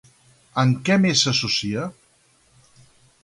Amb 0.61 0.79
què 0.87 0.95
més 1.03 1.21
s'associa? 1.27 1.83